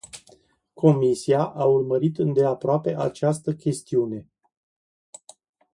Comisia 0.73 1.43
a 1.53 1.65
urmărit 1.65 2.17
îndeaproape 2.17 2.95
această 2.97 3.53
chestiune. 3.53 4.29